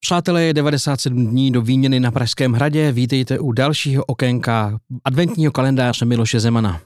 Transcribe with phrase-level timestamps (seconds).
[0.00, 2.92] Přátelé, je 97 dní do výměny na Pražském hradě.
[2.92, 6.80] Vítejte u dalšího okénka adventního kalendáře Miloše Zemana.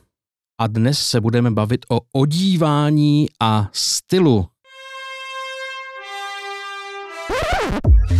[0.60, 4.46] A dnes se budeme bavit o odívání a stylu.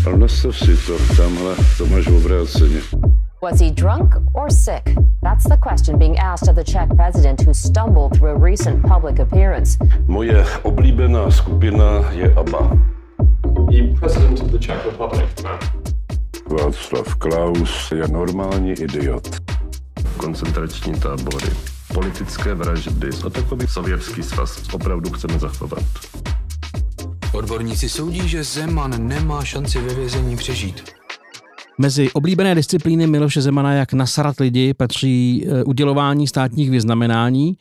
[0.07, 2.81] Ale nastav si to tamhle, to máš obráceně.
[3.42, 4.83] Was he drunk or sick?
[5.22, 9.21] That's the question being asked of the Czech president who stumbled through a recent public
[9.21, 9.79] appearance.
[10.06, 12.94] Moje oblíbená skupina je ABBA.
[13.75, 15.45] The president of the Czech Republic.
[16.51, 19.28] Václav Klaus je normální idiot.
[20.16, 21.46] koncentrační tábory,
[21.95, 25.84] politické vraždy a takový sovětský svaz opravdu chceme zachovat.
[27.32, 30.84] Odborníci soudí, že Zeman nemá šanci ve vězení přežít.
[31.79, 37.56] Mezi oblíbené disciplíny Miloše Zemana, jak nasarat lidi, patří eh, udělování státních vyznamenání.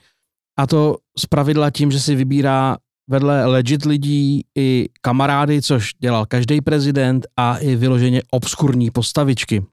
[0.60, 6.26] A to z pravidla tím, že si vybírá vedle legit lidí i kamarády, což dělal
[6.26, 9.64] každý prezident a i vyloženě obskurní postavičky.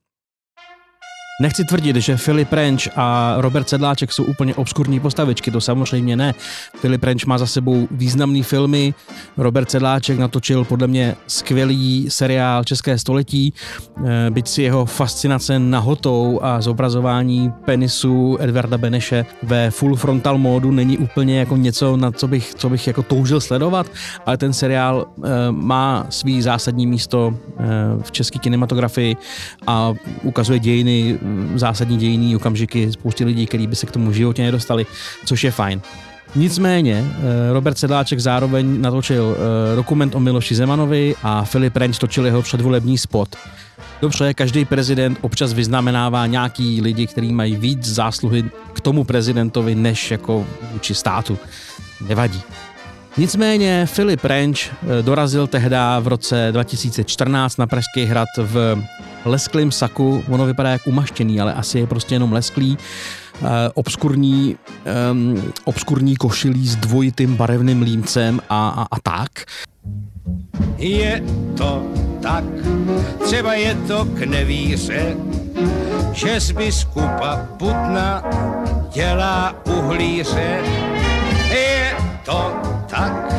[1.41, 6.35] Nechci tvrdit, že Filip Renč a Robert Sedláček jsou úplně obskurní postavičky, to samozřejmě ne.
[6.77, 8.95] Filip Renč má za sebou významné filmy,
[9.37, 13.55] Robert Sedláček natočil podle mě skvělý seriál České století,
[14.07, 20.71] eh, byť si jeho fascinace nahotou a zobrazování penisu Edvarda Beneše ve full frontal módu
[20.71, 23.87] není úplně jako něco, na co bych, co bych jako toužil sledovat,
[24.27, 27.65] ale ten seriál eh, má svý zásadní místo eh,
[28.03, 29.17] v české kinematografii
[29.67, 31.19] a ukazuje dějiny
[31.55, 34.87] zásadní dějný okamžiky spousty lidí, kteří by se k tomu životě nedostali,
[35.25, 35.81] což je fajn.
[36.35, 42.27] Nicméně eh, Robert Sedláček zároveň natočil eh, dokument o Miloši Zemanovi a Filip Renč točil
[42.27, 43.37] jeho předvolební spot.
[44.01, 50.11] Dobře, každý prezident občas vyznamenává nějaký lidi, kteří mají víc zásluhy k tomu prezidentovi, než
[50.11, 51.39] jako vůči státu.
[52.09, 52.43] Nevadí.
[53.17, 58.83] Nicméně Filip Renč eh, dorazil tehdy v roce 2014 na Pražský hrad v
[59.25, 60.25] lesklým saku.
[60.29, 62.79] Ono vypadá jak umaštěný, ale asi je prostě jenom lesklý.
[63.41, 64.57] Uh, obskurní,
[65.13, 69.31] um, obskurní košilí s dvojitým barevným límcem a, a, a tak.
[70.77, 71.23] Je
[71.57, 71.83] to
[72.23, 72.45] tak,
[73.25, 75.17] třeba je to k nevíře,
[76.13, 78.23] že z biskupa Putna
[78.93, 80.61] dělá uhlíře.
[81.51, 81.93] Je
[82.25, 82.55] to
[82.87, 83.35] tak,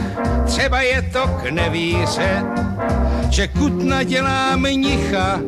[0.46, 2.44] třeba je to k nevíře,
[3.30, 5.40] že Kutna dělá mnicha,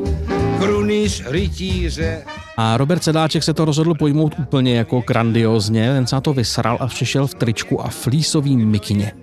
[0.63, 2.23] krunýř rytíře.
[2.57, 6.77] A Robert Sedláček se to rozhodl pojmout úplně jako grandiozně, ten se na to vysral
[6.79, 9.22] a přišel v tričku a flísový mikině.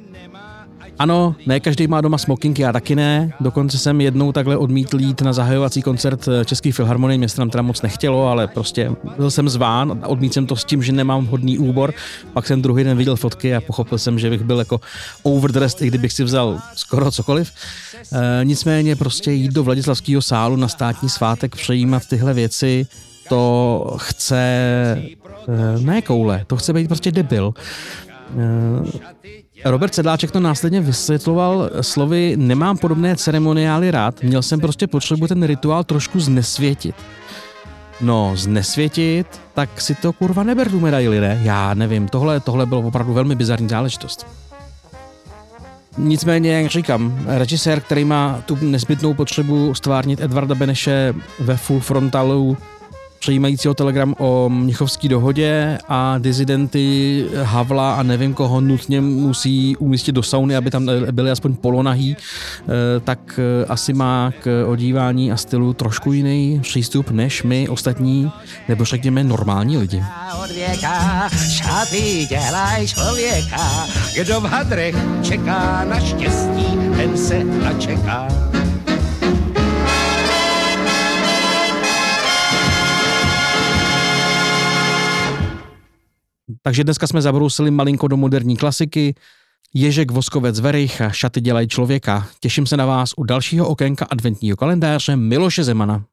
[1.00, 3.32] Ano, ne každý má doma smokinky, já taky ne.
[3.40, 7.62] Dokonce jsem jednou takhle odmítl jít na zahajovací koncert Český filharmonie, mě se tam teda
[7.62, 11.58] moc nechtělo, ale prostě byl jsem zván odmítl jsem to s tím, že nemám hodný
[11.58, 11.94] úbor.
[12.32, 14.80] Pak jsem druhý den viděl fotky a pochopil jsem, že bych byl jako
[15.22, 17.52] overdressed, i kdybych si vzal skoro cokoliv.
[18.12, 22.86] E, nicméně prostě jít do Vladislavského sálu na státní svátek, přejímat tyhle věci,
[23.28, 25.16] to chce e,
[25.80, 27.54] ne koule, to chce být prostě debil.
[29.64, 35.26] E, Robert Sedláček to následně vysvětloval slovy nemám podobné ceremoniály rád, měl jsem prostě potřebu
[35.26, 36.94] ten rituál trošku znesvětit.
[38.00, 41.40] No, znesvětit, tak si to kurva neber tu medaili, ne?
[41.42, 44.26] Já nevím, tohle, tohle bylo opravdu velmi bizarní záležitost.
[45.98, 52.56] Nicméně, jak říkám, režisér, který má tu nezbytnou potřebu stvárnit Edvarda Beneše ve full frontalu,
[53.20, 60.22] přejímajícího telegram o Mnichovské dohodě a dizidenty Havla a nevím koho nutně musí umístit do
[60.22, 65.72] sauny, aby tam byli aspoň polonahý, eh, tak eh, asi má k odívání a stylu
[65.72, 68.32] trošku jiný přístup než my ostatní,
[68.68, 70.02] nebo řekněme normální lidi.
[71.48, 73.86] Šaty dělaj člověka,
[74.20, 76.66] kdo v hadrech čeká na štěstí,
[76.96, 78.28] ten se načeká.
[86.62, 89.14] Takže dneska jsme zabrousili malinko do moderní klasiky.
[89.74, 92.26] Ježek Voskovec Verich a šaty dělají člověka.
[92.40, 96.04] Těším se na vás u dalšího okénka adventního kalendáře Miloše Zemana.